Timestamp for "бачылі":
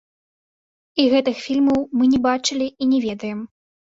2.27-2.67